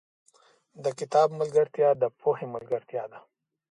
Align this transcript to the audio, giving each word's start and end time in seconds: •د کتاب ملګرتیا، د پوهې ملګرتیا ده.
•د 0.83 0.85
کتاب 0.99 1.27
ملګرتیا، 1.39 1.89
د 2.01 2.03
پوهې 2.19 2.45
ملګرتیا 2.55 3.03
ده. 3.11 3.19